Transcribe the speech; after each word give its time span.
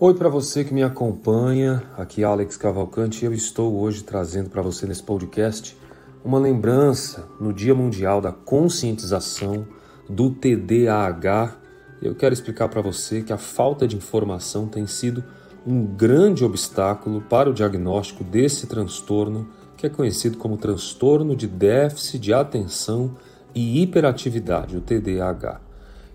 Oi 0.00 0.14
para 0.14 0.28
você 0.28 0.62
que 0.62 0.72
me 0.72 0.84
acompanha, 0.84 1.82
aqui 1.96 2.22
é 2.22 2.24
Alex 2.24 2.56
Cavalcante 2.56 3.24
e 3.24 3.26
eu 3.26 3.34
estou 3.34 3.80
hoje 3.80 4.04
trazendo 4.04 4.48
para 4.48 4.62
você 4.62 4.86
nesse 4.86 5.02
podcast 5.02 5.76
uma 6.24 6.38
lembrança 6.38 7.28
no 7.40 7.52
Dia 7.52 7.74
Mundial 7.74 8.20
da 8.20 8.30
Conscientização 8.30 9.66
do 10.08 10.30
TDAH. 10.30 11.56
Eu 12.00 12.14
quero 12.14 12.32
explicar 12.32 12.68
para 12.68 12.80
você 12.80 13.22
que 13.22 13.32
a 13.32 13.36
falta 13.36 13.88
de 13.88 13.96
informação 13.96 14.68
tem 14.68 14.86
sido 14.86 15.24
um 15.66 15.84
grande 15.84 16.44
obstáculo 16.44 17.20
para 17.20 17.50
o 17.50 17.52
diagnóstico 17.52 18.22
desse 18.22 18.68
transtorno, 18.68 19.48
que 19.76 19.84
é 19.84 19.90
conhecido 19.90 20.38
como 20.38 20.56
transtorno 20.56 21.34
de 21.34 21.48
déficit 21.48 22.20
de 22.20 22.32
atenção 22.32 23.16
e 23.52 23.82
hiperatividade, 23.82 24.76
o 24.76 24.80
TDAH. 24.80 25.60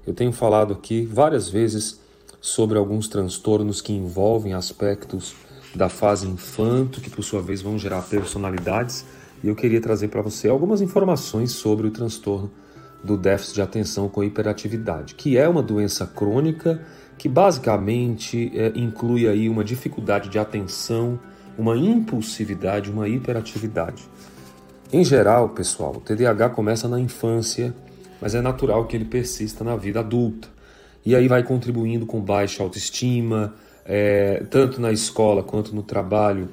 Eu 0.07 0.13
tenho 0.13 0.31
falado 0.31 0.71
aqui 0.71 1.05
várias 1.05 1.49
vezes 1.49 2.01
sobre 2.43 2.77
alguns 2.77 3.07
transtornos 3.07 3.79
que 3.79 3.93
envolvem 3.93 4.53
aspectos 4.53 5.33
da 5.73 5.87
fase 5.87 6.27
infanto, 6.27 6.99
que 6.99 7.09
por 7.09 7.23
sua 7.23 7.41
vez 7.41 7.61
vão 7.61 7.79
gerar 7.79 8.01
personalidades, 8.01 9.05
e 9.41 9.47
eu 9.47 9.55
queria 9.55 9.79
trazer 9.79 10.09
para 10.09 10.21
você 10.21 10.49
algumas 10.49 10.81
informações 10.81 11.53
sobre 11.53 11.87
o 11.87 11.91
transtorno 11.91 12.51
do 13.01 13.15
déficit 13.15 13.55
de 13.55 13.61
atenção 13.61 14.09
com 14.09 14.21
hiperatividade, 14.25 15.15
que 15.15 15.37
é 15.37 15.47
uma 15.47 15.63
doença 15.63 16.05
crônica 16.05 16.81
que 17.17 17.29
basicamente 17.29 18.51
é, 18.53 18.73
inclui 18.75 19.25
aí 19.25 19.47
uma 19.47 19.63
dificuldade 19.63 20.27
de 20.27 20.37
atenção, 20.37 21.17
uma 21.57 21.77
impulsividade, 21.77 22.91
uma 22.91 23.07
hiperatividade. 23.07 24.03
Em 24.91 25.05
geral, 25.05 25.47
pessoal, 25.47 25.95
o 25.95 26.01
TDAH 26.01 26.49
começa 26.49 26.89
na 26.89 26.99
infância, 26.99 27.73
mas 28.21 28.35
é 28.35 28.41
natural 28.41 28.85
que 28.85 28.97
ele 28.97 29.05
persista 29.05 29.63
na 29.63 29.77
vida 29.77 30.01
adulta 30.01 30.52
e 31.05 31.15
aí 31.15 31.27
vai 31.27 31.43
contribuindo 31.43 32.05
com 32.05 32.21
baixa 32.21 32.63
autoestima, 32.63 33.53
é, 33.85 34.43
tanto 34.49 34.79
na 34.79 34.91
escola 34.91 35.43
quanto 35.43 35.75
no 35.75 35.83
trabalho. 35.83 36.49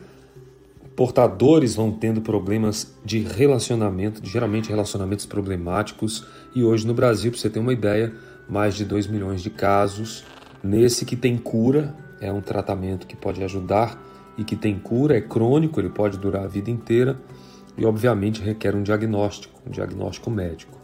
Portadores 0.96 1.76
vão 1.76 1.92
tendo 1.92 2.20
problemas 2.20 2.94
de 3.04 3.20
relacionamento, 3.20 4.20
geralmente 4.24 4.68
relacionamentos 4.68 5.24
problemáticos, 5.24 6.26
e 6.54 6.62
hoje 6.62 6.86
no 6.86 6.92
Brasil, 6.92 7.30
para 7.30 7.40
você 7.40 7.48
ter 7.48 7.60
uma 7.60 7.72
ideia, 7.72 8.12
mais 8.48 8.74
de 8.74 8.84
2 8.84 9.06
milhões 9.06 9.42
de 9.42 9.50
casos. 9.50 10.24
Nesse 10.62 11.04
que 11.04 11.16
tem 11.16 11.38
cura, 11.38 11.94
é 12.20 12.30
um 12.32 12.40
tratamento 12.40 13.06
que 13.06 13.16
pode 13.16 13.42
ajudar 13.42 13.98
e 14.36 14.44
que 14.44 14.56
tem 14.56 14.78
cura, 14.78 15.16
é 15.16 15.20
crônico, 15.20 15.80
ele 15.80 15.88
pode 15.88 16.18
durar 16.18 16.44
a 16.44 16.48
vida 16.48 16.70
inteira 16.70 17.16
e, 17.78 17.86
obviamente, 17.86 18.42
requer 18.42 18.74
um 18.74 18.82
diagnóstico, 18.82 19.60
um 19.66 19.70
diagnóstico 19.70 20.30
médico. 20.30 20.79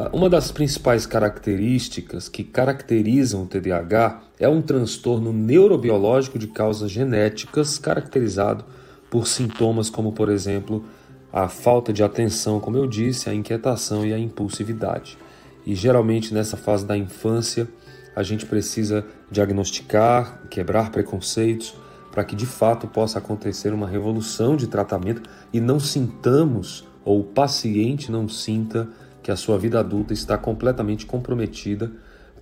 Ah, 0.00 0.08
uma 0.12 0.30
das 0.30 0.52
principais 0.52 1.06
características 1.06 2.28
que 2.28 2.44
caracterizam 2.44 3.42
o 3.42 3.46
TDAH 3.46 4.22
é 4.38 4.48
um 4.48 4.62
transtorno 4.62 5.32
neurobiológico 5.32 6.38
de 6.38 6.46
causas 6.46 6.88
genéticas 6.88 7.80
caracterizado 7.80 8.64
por 9.10 9.26
sintomas 9.26 9.90
como, 9.90 10.12
por 10.12 10.28
exemplo, 10.28 10.84
a 11.32 11.48
falta 11.48 11.92
de 11.92 12.04
atenção, 12.04 12.60
como 12.60 12.76
eu 12.76 12.86
disse, 12.86 13.28
a 13.28 13.34
inquietação 13.34 14.06
e 14.06 14.14
a 14.14 14.18
impulsividade. 14.20 15.18
E 15.66 15.74
geralmente 15.74 16.32
nessa 16.32 16.56
fase 16.56 16.86
da 16.86 16.96
infância 16.96 17.66
a 18.14 18.22
gente 18.22 18.46
precisa 18.46 19.04
diagnosticar, 19.28 20.42
quebrar 20.48 20.92
preconceitos 20.92 21.74
para 22.12 22.22
que 22.22 22.36
de 22.36 22.46
fato 22.46 22.86
possa 22.86 23.18
acontecer 23.18 23.72
uma 23.72 23.88
revolução 23.88 24.54
de 24.54 24.68
tratamento 24.68 25.28
e 25.52 25.60
não 25.60 25.80
sintamos 25.80 26.86
ou 27.04 27.18
o 27.18 27.24
paciente 27.24 28.12
não 28.12 28.28
sinta 28.28 28.88
que 29.28 29.32
a 29.32 29.36
sua 29.36 29.58
vida 29.58 29.78
adulta 29.78 30.14
está 30.14 30.38
completamente 30.38 31.04
comprometida 31.04 31.92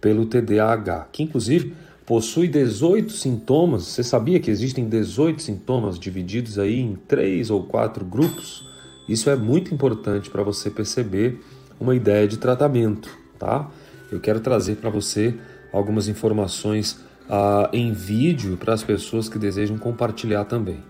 pelo 0.01 0.25
TDAH, 0.25 1.09
que 1.11 1.25
inclusive 1.25 1.75
possui 2.07 2.47
18 2.47 3.11
sintomas. 3.11 3.83
Você 3.87 4.05
sabia 4.05 4.39
que 4.39 4.53
existem 4.53 4.89
18 4.89 5.43
sintomas 5.43 5.99
divididos 5.99 6.61
aí 6.61 6.79
em 6.79 6.95
três 6.95 7.51
ou 7.51 7.65
quatro 7.65 8.05
grupos? 8.05 8.69
Isso 9.09 9.29
é 9.29 9.35
muito 9.35 9.75
importante 9.75 10.31
para 10.31 10.45
você 10.45 10.71
perceber 10.71 11.43
uma 11.81 11.93
ideia 11.93 12.29
de 12.29 12.37
tratamento, 12.37 13.11
tá? 13.37 13.69
Eu 14.13 14.21
quero 14.21 14.39
trazer 14.39 14.77
para 14.77 14.89
você 14.89 15.35
algumas 15.73 16.07
informações 16.07 17.01
uh, 17.29 17.69
em 17.73 17.93
vídeo 17.93 18.57
para 18.57 18.75
as 18.75 18.85
pessoas 18.85 19.29
que 19.29 19.41
desejam 19.41 19.77
compartilhar 19.77 20.45
também. 20.45 20.85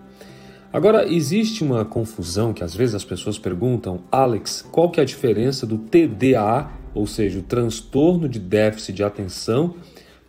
Agora, 0.72 1.10
existe 1.10 1.64
uma 1.64 1.84
confusão 1.84 2.52
que 2.52 2.62
às 2.62 2.74
vezes 2.74 2.94
as 2.94 3.04
pessoas 3.04 3.38
perguntam, 3.38 4.00
Alex, 4.10 4.62
qual 4.70 4.90
que 4.90 5.00
é 5.00 5.02
a 5.02 5.06
diferença 5.06 5.66
do 5.66 5.78
TDA, 5.78 6.68
ou 6.94 7.06
seja, 7.06 7.38
o 7.38 7.42
transtorno 7.42 8.28
de 8.28 8.38
déficit 8.38 8.94
de 8.94 9.04
atenção, 9.04 9.74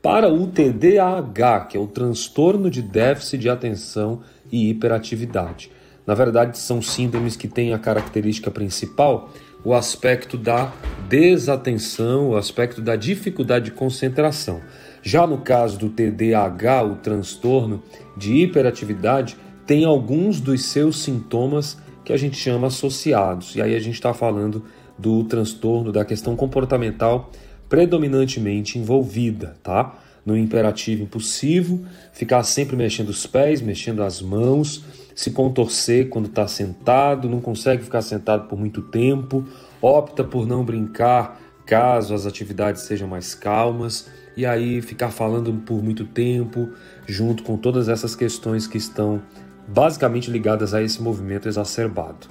para 0.01 0.31
o 0.31 0.47
TDAH, 0.47 1.65
que 1.65 1.77
é 1.77 1.79
o 1.79 1.87
transtorno 1.87 2.69
de 2.69 2.81
déficit 2.81 3.39
de 3.39 3.49
atenção 3.49 4.21
e 4.51 4.69
hiperatividade. 4.69 5.71
Na 6.05 6.13
verdade, 6.13 6.57
são 6.57 6.81
síndromes 6.81 7.35
que 7.35 7.49
têm 7.49 7.73
a 7.73 7.79
característica 7.79 8.49
principal 8.49 9.29
o 9.65 9.73
aspecto 9.73 10.37
da 10.37 10.71
desatenção, 11.09 12.29
o 12.29 12.37
aspecto 12.37 12.81
da 12.81 12.95
dificuldade 12.95 13.65
de 13.65 13.71
concentração. 13.71 14.61
Já 15.01 15.27
no 15.27 15.39
caso 15.39 15.77
do 15.77 15.89
TDAH, 15.89 16.83
o 16.83 16.95
transtorno 16.95 17.83
de 18.15 18.33
hiperatividade, 18.33 19.35
tem 19.67 19.83
alguns 19.83 20.39
dos 20.39 20.63
seus 20.63 21.03
sintomas 21.03 21.77
que 22.05 22.13
a 22.13 22.17
gente 22.17 22.37
chama 22.37 22.67
associados. 22.67 23.53
E 23.53 23.61
aí 23.61 23.75
a 23.75 23.79
gente 23.79 23.95
está 23.95 24.13
falando 24.13 24.63
do 24.97 25.25
transtorno 25.25 25.91
da 25.91 26.05
questão 26.05 26.37
comportamental 26.37 27.29
predominantemente 27.67 28.79
envolvida, 28.79 29.57
tá? 29.61 29.99
No 30.25 30.37
imperativo 30.37 31.03
impulsivo, 31.03 31.85
ficar 32.13 32.43
sempre 32.43 32.77
mexendo 32.77 33.09
os 33.09 33.27
pés, 33.27 33.61
mexendo 33.61 34.01
as 34.03 34.21
mãos, 34.21 34.83
se 35.13 35.31
contorcer 35.31 36.07
quando 36.07 36.27
está 36.27 36.47
sentado, 36.47 37.29
não 37.29 37.41
consegue 37.41 37.83
ficar 37.83 38.01
sentado 38.01 38.47
por 38.47 38.57
muito 38.57 38.81
tempo, 38.81 39.45
opta 39.81 40.23
por 40.23 40.47
não 40.47 40.63
brincar 40.63 41.41
caso 41.65 42.13
as 42.13 42.25
atividades 42.25 42.83
sejam 42.83 43.07
mais 43.07 43.35
calmas, 43.35 44.07
e 44.35 44.45
aí 44.45 44.81
ficar 44.81 45.11
falando 45.11 45.51
por 45.65 45.83
muito 45.83 46.05
tempo, 46.05 46.69
junto 47.05 47.43
com 47.43 47.57
todas 47.57 47.89
essas 47.89 48.15
questões 48.15 48.65
que 48.65 48.77
estão 48.77 49.21
basicamente 49.67 50.31
ligadas 50.31 50.73
a 50.73 50.81
esse 50.81 51.01
movimento 51.01 51.47
exacerbado. 51.47 52.27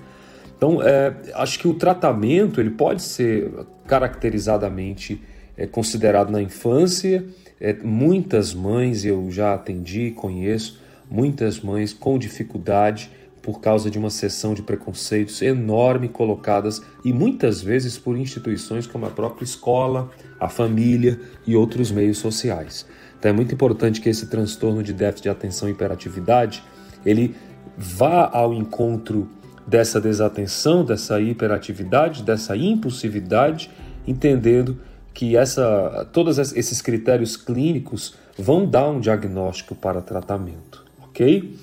Então, 0.57 0.83
é, 0.83 1.15
acho 1.35 1.59
que 1.59 1.69
o 1.69 1.75
tratamento 1.75 2.61
ele 2.61 2.71
pode 2.71 3.03
ser 3.03 3.51
caracterizadamente 3.87 5.23
é, 5.57 5.67
considerado 5.67 6.31
na 6.31 6.41
infância. 6.41 7.25
É, 7.61 7.75
muitas 7.75 8.55
mães 8.55 9.05
eu 9.05 9.31
já 9.31 9.55
atendi, 9.55 10.11
conheço, 10.13 10.81
muitas 11.11 11.61
mães 11.61 11.93
com 11.93 12.19
dificuldade 12.19 13.11
por 13.43 13.61
causa 13.61 13.89
de 13.89 13.97
uma 13.97 14.11
sessão 14.11 14.55
de 14.55 14.63
preconceitos 14.63 15.41
enorme 15.41 16.09
colocadas 16.09 16.83
e 17.05 17.13
muitas 17.13 17.61
vezes 17.61 17.97
por 17.97 18.17
instituições 18.17 18.89
como 18.89 19.07
a 19.07 19.11
própria 19.11 19.45
escola, 19.45 20.11
a 20.41 20.49
família 20.49 21.21
e 21.47 21.55
outros 21.55 21.93
meios 21.93 22.19
sociais. 22.19 22.85
Então 23.17 23.31
é 23.31 23.33
muito 23.33 23.55
importante 23.55 24.01
que 24.01 24.09
esse 24.09 24.27
transtorno 24.27 24.83
de 24.83 24.93
déficit 24.93 25.25
de 25.25 25.29
atenção 25.29 25.69
e 25.69 25.73
hiperatividade 25.73 26.65
ele 27.07 27.35
vá 27.79 28.29
ao 28.31 28.53
encontro 28.53 29.29
dessa 29.67 30.01
desatenção, 30.01 30.85
dessa 30.85 31.21
hiperatividade, 31.21 32.23
dessa 32.23 32.57
impulsividade, 32.57 33.71
entendendo 34.07 34.79
que 35.15 35.37
essa, 35.37 36.07
todos 36.13 36.39
esses 36.39 36.83
critérios 36.83 37.37
clínicos 37.37 38.15
vão 38.39 38.67
dar 38.67 38.89
um 38.91 39.01
diagnóstico 39.01 39.75
para 39.75 40.03
tratamento, 40.03 40.85
ok? 41.03 41.57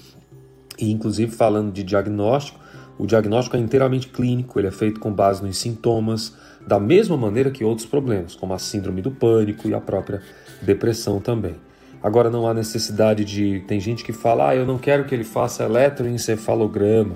E 0.79 0.91
inclusive 0.91 1.31
falando 1.31 1.71
de 1.71 1.83
diagnóstico, 1.83 2.59
o 2.97 3.05
diagnóstico 3.05 3.55
é 3.55 3.59
inteiramente 3.59 4.07
clínico, 4.07 4.59
ele 4.59 4.67
é 4.67 4.71
feito 4.71 4.99
com 4.99 5.11
base 5.11 5.43
nos 5.43 5.57
sintomas, 5.57 6.33
da 6.65 6.79
mesma 6.79 7.17
maneira 7.17 7.51
que 7.51 7.63
outros 7.63 7.85
problemas, 7.85 8.35
como 8.35 8.53
a 8.53 8.59
síndrome 8.59 9.01
do 9.01 9.11
pânico 9.11 9.67
e 9.67 9.73
a 9.73 9.81
própria 9.81 10.21
depressão 10.61 11.19
também. 11.19 11.55
Agora 12.03 12.29
não 12.29 12.45
há 12.45 12.53
necessidade 12.53 13.23
de. 13.23 13.61
Tem 13.65 13.79
gente 13.79 14.03
que 14.03 14.11
fala, 14.11 14.49
ah, 14.49 14.55
eu 14.55 14.65
não 14.65 14.77
quero 14.77 15.05
que 15.05 15.15
ele 15.15 15.23
faça 15.23 15.63
eletroencefalograma. 15.63 17.15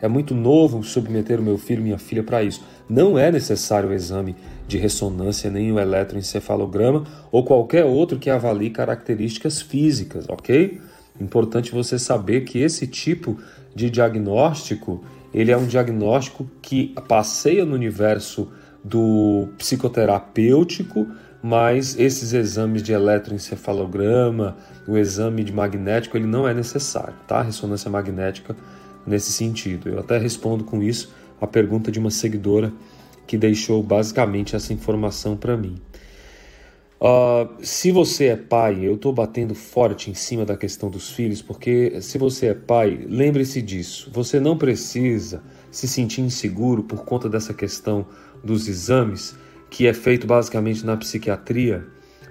É 0.00 0.06
muito 0.06 0.32
novo 0.32 0.84
submeter 0.84 1.40
o 1.40 1.42
meu 1.42 1.58
filho, 1.58 1.82
minha 1.82 1.98
filha 1.98 2.22
para 2.22 2.42
isso. 2.44 2.62
Não 2.88 3.18
é 3.18 3.32
necessário 3.32 3.88
o 3.88 3.92
exame 3.92 4.36
de 4.68 4.78
ressonância, 4.78 5.50
nem 5.50 5.72
o 5.72 5.80
eletroencefalograma 5.80 7.04
ou 7.32 7.44
qualquer 7.44 7.84
outro 7.84 8.18
que 8.18 8.30
avalie 8.30 8.70
características 8.70 9.60
físicas, 9.60 10.26
ok? 10.28 10.80
Importante 11.20 11.72
você 11.72 11.98
saber 11.98 12.42
que 12.42 12.60
esse 12.60 12.86
tipo 12.86 13.36
de 13.74 13.90
diagnóstico 13.90 15.02
ele 15.34 15.50
é 15.50 15.56
um 15.56 15.66
diagnóstico 15.66 16.48
que 16.62 16.94
passeia 17.06 17.64
no 17.64 17.74
universo 17.74 18.48
do 18.82 19.48
psicoterapêutico 19.58 21.06
mas 21.42 21.98
esses 21.98 22.32
exames 22.32 22.82
de 22.82 22.92
eletroencefalograma, 22.92 24.56
o 24.86 24.96
exame 24.96 25.44
de 25.44 25.52
magnético, 25.52 26.16
ele 26.16 26.26
não 26.26 26.48
é 26.48 26.52
necessário, 26.52 27.14
tá? 27.26 27.42
Ressonância 27.42 27.90
magnética 27.90 28.56
nesse 29.06 29.32
sentido. 29.32 29.88
Eu 29.88 30.00
até 30.00 30.18
respondo 30.18 30.64
com 30.64 30.82
isso 30.82 31.12
a 31.40 31.46
pergunta 31.46 31.90
de 31.90 31.98
uma 31.98 32.10
seguidora 32.10 32.72
que 33.26 33.36
deixou 33.36 33.82
basicamente 33.82 34.56
essa 34.56 34.72
informação 34.72 35.36
para 35.36 35.56
mim. 35.56 35.80
Uh, 37.00 37.64
se 37.64 37.92
você 37.92 38.26
é 38.26 38.36
pai, 38.36 38.80
eu 38.82 38.96
estou 38.96 39.12
batendo 39.12 39.54
forte 39.54 40.10
em 40.10 40.14
cima 40.14 40.44
da 40.44 40.56
questão 40.56 40.90
dos 40.90 41.10
filhos, 41.10 41.40
porque 41.40 42.00
se 42.00 42.18
você 42.18 42.46
é 42.46 42.54
pai, 42.54 43.06
lembre-se 43.08 43.62
disso. 43.62 44.10
Você 44.12 44.40
não 44.40 44.58
precisa 44.58 45.40
se 45.70 45.86
sentir 45.86 46.22
inseguro 46.22 46.82
por 46.82 47.04
conta 47.04 47.28
dessa 47.28 47.54
questão 47.54 48.04
dos 48.42 48.66
exames, 48.66 49.36
que 49.70 49.86
é 49.86 49.92
feito 49.92 50.26
basicamente 50.26 50.84
na 50.84 50.96
psiquiatria, 50.96 51.86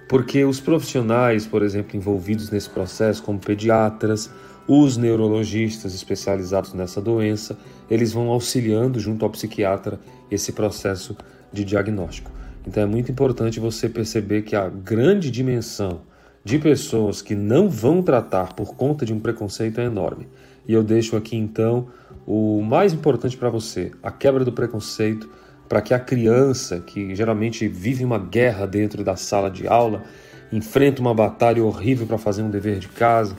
porque 0.09 0.43
os 0.45 0.59
profissionais, 0.59 1.45
por 1.45 1.61
exemplo, 1.61 1.95
envolvidos 1.95 2.49
nesse 2.49 2.69
processo, 2.69 3.21
como 3.21 3.39
pediatras, 3.39 4.29
os 4.67 4.97
neurologistas 4.97 5.93
especializados 5.93 6.73
nessa 6.73 7.01
doença, 7.01 7.57
eles 7.89 8.11
vão 8.11 8.29
auxiliando 8.29 8.99
junto 8.99 9.23
ao 9.23 9.31
psiquiatra 9.31 9.99
esse 10.29 10.51
processo 10.51 11.15
de 11.51 11.63
diagnóstico. 11.63 12.31
Então 12.65 12.83
é 12.83 12.85
muito 12.85 13.09
importante 13.11 13.59
você 13.59 13.87
perceber 13.87 14.41
que 14.41 14.55
a 14.55 14.67
grande 14.67 15.31
dimensão 15.31 16.01
de 16.43 16.59
pessoas 16.59 17.21
que 17.21 17.35
não 17.35 17.69
vão 17.69 18.01
tratar 18.01 18.53
por 18.53 18.75
conta 18.75 19.05
de 19.05 19.13
um 19.13 19.19
preconceito 19.19 19.79
é 19.79 19.85
enorme. 19.85 20.27
E 20.67 20.73
eu 20.73 20.83
deixo 20.83 21.15
aqui 21.15 21.37
então 21.37 21.87
o 22.25 22.61
mais 22.61 22.91
importante 22.91 23.37
para 23.37 23.49
você, 23.49 23.91
a 24.03 24.11
quebra 24.11 24.43
do 24.43 24.51
preconceito, 24.51 25.29
para 25.67 25.81
que 25.81 25.93
a 25.93 25.99
criança, 25.99 26.79
que 26.79 27.13
geralmente 27.15 27.67
vive 27.67 28.03
uma 28.03 28.19
guerra 28.19 28.65
dentro 28.65 29.03
da 29.03 29.15
sala 29.15 29.49
de 29.49 29.67
aula, 29.67 30.03
enfrenta 30.51 31.01
uma 31.01 31.13
batalha 31.13 31.63
horrível 31.63 32.07
para 32.07 32.17
fazer 32.17 32.41
um 32.41 32.49
dever 32.49 32.79
de 32.79 32.87
casa, 32.87 33.35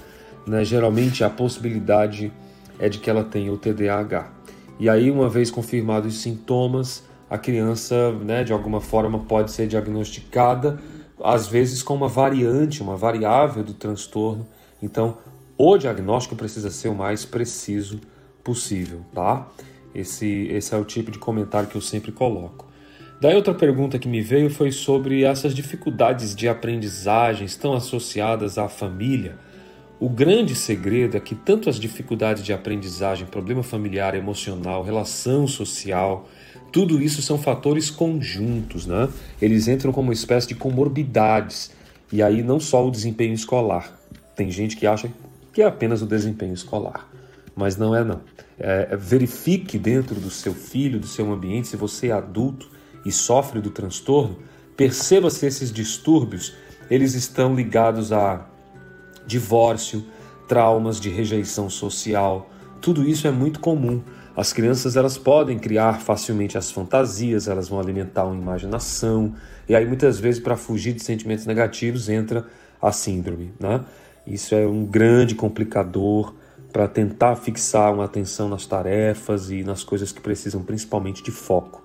né? 0.46 0.64
geralmente 0.64 1.24
a 1.24 1.30
possibilidade 1.30 2.32
é 2.78 2.88
de 2.88 2.98
que 2.98 3.08
ela 3.08 3.24
tenha 3.24 3.52
o 3.52 3.56
TDAH. 3.56 4.30
E 4.78 4.88
aí, 4.88 5.10
uma 5.10 5.28
vez 5.28 5.50
confirmados 5.50 6.14
os 6.14 6.22
sintomas, 6.22 7.02
a 7.28 7.36
criança, 7.36 8.12
né, 8.12 8.44
de 8.44 8.52
alguma 8.52 8.80
forma, 8.80 9.18
pode 9.18 9.50
ser 9.50 9.66
diagnosticada, 9.66 10.78
às 11.22 11.48
vezes 11.48 11.82
com 11.82 11.94
uma 11.94 12.08
variante, 12.08 12.80
uma 12.80 12.96
variável 12.96 13.64
do 13.64 13.74
transtorno. 13.74 14.46
Então, 14.80 15.18
o 15.56 15.76
diagnóstico 15.76 16.36
precisa 16.36 16.70
ser 16.70 16.88
o 16.88 16.94
mais 16.94 17.24
preciso 17.24 18.00
possível, 18.44 19.00
tá? 19.12 19.48
Esse, 19.98 20.46
esse 20.50 20.74
é 20.74 20.78
o 20.78 20.84
tipo 20.84 21.10
de 21.10 21.18
comentário 21.18 21.68
que 21.68 21.76
eu 21.76 21.80
sempre 21.80 22.12
coloco. 22.12 22.66
Daí 23.20 23.34
outra 23.34 23.52
pergunta 23.52 23.98
que 23.98 24.06
me 24.06 24.20
veio 24.20 24.48
foi 24.48 24.70
sobre 24.70 25.24
essas 25.24 25.52
dificuldades 25.52 26.36
de 26.36 26.48
aprendizagem 26.48 27.44
estão 27.44 27.72
associadas 27.72 28.58
à 28.58 28.68
família. 28.68 29.36
O 29.98 30.08
grande 30.08 30.54
segredo 30.54 31.16
é 31.16 31.20
que 31.20 31.34
tanto 31.34 31.68
as 31.68 31.80
dificuldades 31.80 32.44
de 32.44 32.52
aprendizagem, 32.52 33.26
problema 33.26 33.64
familiar, 33.64 34.14
emocional, 34.14 34.84
relação 34.84 35.48
social, 35.48 36.28
tudo 36.70 37.02
isso 37.02 37.20
são 37.20 37.36
fatores 37.36 37.90
conjuntos, 37.90 38.86
né? 38.86 39.08
Eles 39.42 39.66
entram 39.66 39.90
como 39.90 40.08
uma 40.08 40.14
espécie 40.14 40.46
de 40.46 40.54
comorbidades. 40.54 41.72
E 42.12 42.22
aí 42.22 42.40
não 42.40 42.60
só 42.60 42.86
o 42.86 42.90
desempenho 42.90 43.34
escolar. 43.34 43.98
Tem 44.36 44.48
gente 44.48 44.76
que 44.76 44.86
acha 44.86 45.10
que 45.52 45.60
é 45.60 45.64
apenas 45.64 46.00
o 46.02 46.06
desempenho 46.06 46.54
escolar, 46.54 47.08
mas 47.56 47.76
não 47.76 47.96
é 47.96 48.04
não. 48.04 48.20
É, 48.58 48.96
verifique 48.96 49.78
dentro 49.78 50.16
do 50.16 50.30
seu 50.30 50.52
filho, 50.52 50.98
do 50.98 51.06
seu 51.06 51.32
ambiente, 51.32 51.68
se 51.68 51.76
você 51.76 52.08
é 52.08 52.12
adulto 52.12 52.68
e 53.04 53.12
sofre 53.12 53.60
do 53.60 53.70
transtorno, 53.70 54.38
perceba 54.76 55.30
se 55.30 55.46
esses 55.46 55.72
distúrbios 55.72 56.54
eles 56.90 57.14
estão 57.14 57.54
ligados 57.54 58.12
a 58.12 58.46
divórcio, 59.26 60.04
traumas 60.48 60.98
de 60.98 61.08
rejeição 61.08 61.70
social. 61.70 62.50
Tudo 62.80 63.08
isso 63.08 63.26
é 63.26 63.30
muito 63.30 63.60
comum 63.60 64.02
as 64.38 64.52
crianças 64.52 64.96
elas 64.96 65.18
podem 65.18 65.58
criar 65.58 66.00
facilmente 66.00 66.56
as 66.56 66.70
fantasias, 66.70 67.48
elas 67.48 67.68
vão 67.68 67.80
alimentar 67.80 68.22
uma 68.22 68.40
imaginação, 68.40 69.34
e 69.68 69.74
aí 69.74 69.84
muitas 69.84 70.20
vezes 70.20 70.40
para 70.40 70.56
fugir 70.56 70.92
de 70.92 71.02
sentimentos 71.02 71.44
negativos 71.44 72.08
entra 72.08 72.46
a 72.80 72.92
síndrome, 72.92 73.52
né? 73.58 73.84
Isso 74.24 74.54
é 74.54 74.64
um 74.64 74.84
grande 74.84 75.34
complicador 75.34 76.34
para 76.72 76.86
tentar 76.86 77.36
fixar 77.36 77.92
uma 77.92 78.04
atenção 78.04 78.48
nas 78.48 78.66
tarefas 78.66 79.50
e 79.50 79.62
nas 79.62 79.82
coisas 79.82 80.12
que 80.12 80.20
precisam 80.20 80.62
principalmente 80.62 81.22
de 81.22 81.30
foco. 81.30 81.82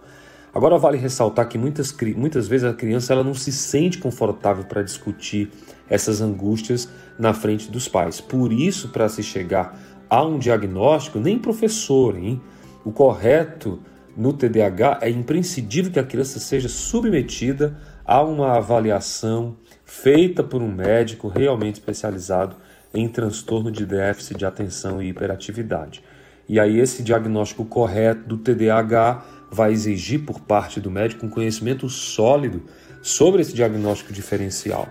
Agora 0.53 0.77
vale 0.77 0.97
ressaltar 0.97 1.47
que 1.47 1.57
muitas, 1.57 1.95
muitas 2.15 2.47
vezes 2.47 2.67
a 2.67 2.73
criança 2.73 3.11
ela 3.11 3.23
não 3.23 3.33
se 3.33 3.51
sente 3.51 3.97
confortável 3.97 4.63
para 4.65 4.83
discutir 4.83 5.49
essas 5.89 6.21
angústias 6.21 6.87
na 7.17 7.33
frente 7.33 7.71
dos 7.71 7.87
pais. 7.87 8.21
Por 8.21 8.53
isso, 8.53 8.89
para 8.89 9.09
se 9.09 9.23
chegar 9.23 9.79
há 10.07 10.23
um 10.23 10.37
diagnóstico, 10.37 11.19
nem 11.19 11.39
professor, 11.39 12.15
hein? 12.15 12.39
O 12.85 12.91
correto 12.91 13.79
no 14.15 14.31
TDAH 14.31 14.99
é 15.01 15.09
imprescindível 15.09 15.91
que 15.91 15.99
a 15.99 16.03
criança 16.03 16.39
seja 16.39 16.69
submetida 16.69 17.75
a 18.05 18.21
uma 18.21 18.57
avaliação 18.57 19.55
feita 19.83 20.43
por 20.43 20.61
um 20.61 20.71
médico 20.71 21.27
realmente 21.27 21.75
especializado 21.75 22.55
em 22.93 23.07
transtorno 23.07 23.71
de 23.71 23.85
déficit 23.85 24.37
de 24.37 24.45
atenção 24.45 25.01
e 25.01 25.09
hiperatividade. 25.09 26.03
E 26.47 26.59
aí 26.59 26.79
esse 26.79 27.01
diagnóstico 27.01 27.65
correto 27.65 28.27
do 28.27 28.37
TDAH 28.37 29.25
vai 29.49 29.71
exigir 29.71 30.25
por 30.25 30.41
parte 30.41 30.79
do 30.79 30.91
médico 30.91 31.25
um 31.25 31.29
conhecimento 31.29 31.89
sólido 31.89 32.63
sobre 33.01 33.41
esse 33.41 33.53
diagnóstico 33.53 34.11
diferencial. 34.11 34.87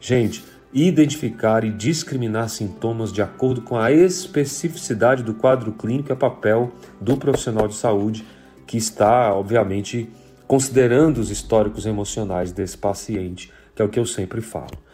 Gente, 0.00 0.44
identificar 0.72 1.64
e 1.64 1.70
discriminar 1.70 2.48
sintomas 2.48 3.12
de 3.12 3.22
acordo 3.22 3.62
com 3.62 3.76
a 3.76 3.90
especificidade 3.90 5.22
do 5.22 5.34
quadro 5.34 5.72
clínico 5.72 6.12
é 6.12 6.16
papel 6.16 6.72
do 7.00 7.16
profissional 7.16 7.66
de 7.68 7.74
saúde 7.74 8.24
que 8.66 8.76
está, 8.76 9.34
obviamente, 9.34 10.08
considerando 10.46 11.18
os 11.18 11.30
históricos 11.30 11.86
emocionais 11.86 12.52
desse 12.52 12.76
paciente, 12.76 13.50
que 13.74 13.82
é 13.82 13.84
o 13.84 13.88
que 13.88 13.98
eu 13.98 14.06
sempre 14.06 14.40
falo. 14.40 14.87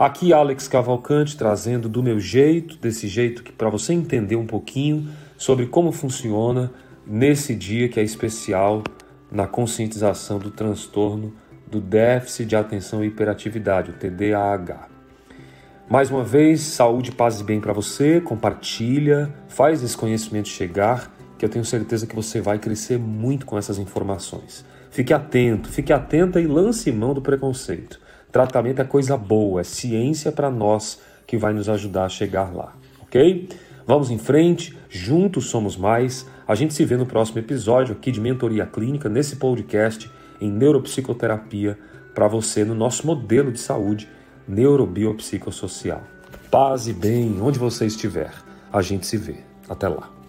Aqui 0.00 0.32
Alex 0.32 0.66
Cavalcante 0.66 1.36
trazendo 1.36 1.86
do 1.86 2.02
meu 2.02 2.18
jeito, 2.18 2.78
desse 2.78 3.06
jeito 3.06 3.42
que 3.42 3.52
para 3.52 3.68
você 3.68 3.92
entender 3.92 4.34
um 4.34 4.46
pouquinho 4.46 5.06
sobre 5.36 5.66
como 5.66 5.92
funciona 5.92 6.72
nesse 7.06 7.54
dia 7.54 7.86
que 7.86 8.00
é 8.00 8.02
especial 8.02 8.82
na 9.30 9.46
conscientização 9.46 10.38
do 10.38 10.50
transtorno 10.50 11.34
do 11.70 11.82
déficit 11.82 12.46
de 12.46 12.56
atenção 12.56 13.04
e 13.04 13.08
hiperatividade, 13.08 13.90
o 13.90 13.92
TDAH. 13.92 14.88
Mais 15.86 16.10
uma 16.10 16.24
vez, 16.24 16.62
saúde, 16.62 17.12
paz 17.12 17.38
e 17.40 17.44
bem 17.44 17.60
para 17.60 17.74
você. 17.74 18.22
Compartilha, 18.22 19.30
faz 19.48 19.82
esse 19.82 19.98
conhecimento 19.98 20.48
chegar, 20.48 21.14
que 21.36 21.44
eu 21.44 21.48
tenho 21.50 21.64
certeza 21.66 22.06
que 22.06 22.16
você 22.16 22.40
vai 22.40 22.58
crescer 22.58 22.98
muito 22.98 23.44
com 23.44 23.58
essas 23.58 23.76
informações. 23.76 24.64
Fique 24.90 25.12
atento, 25.12 25.68
fique 25.68 25.92
atenta 25.92 26.40
e 26.40 26.46
lance 26.46 26.90
mão 26.90 27.12
do 27.12 27.20
preconceito. 27.20 28.00
Tratamento 28.32 28.80
é 28.80 28.84
coisa 28.84 29.16
boa, 29.16 29.60
é 29.60 29.64
ciência 29.64 30.30
para 30.30 30.50
nós 30.50 31.00
que 31.26 31.36
vai 31.36 31.52
nos 31.52 31.68
ajudar 31.68 32.04
a 32.04 32.08
chegar 32.08 32.54
lá, 32.54 32.74
ok? 33.02 33.48
Vamos 33.86 34.10
em 34.10 34.18
frente, 34.18 34.76
juntos 34.88 35.46
somos 35.46 35.76
mais. 35.76 36.26
A 36.46 36.54
gente 36.54 36.74
se 36.74 36.84
vê 36.84 36.96
no 36.96 37.06
próximo 37.06 37.38
episódio 37.40 37.94
aqui 37.94 38.12
de 38.12 38.20
Mentoria 38.20 38.66
Clínica, 38.66 39.08
nesse 39.08 39.36
podcast 39.36 40.10
em 40.40 40.50
neuropsicoterapia 40.50 41.76
para 42.14 42.28
você 42.28 42.64
no 42.64 42.74
nosso 42.74 43.06
modelo 43.06 43.52
de 43.52 43.60
saúde 43.60 44.08
neurobiopsicossocial. 44.46 46.02
Paz 46.50 46.88
e 46.88 46.92
bem 46.92 47.40
onde 47.40 47.58
você 47.58 47.86
estiver. 47.86 48.32
A 48.72 48.82
gente 48.82 49.06
se 49.06 49.16
vê. 49.16 49.38
Até 49.68 49.88
lá. 49.88 50.19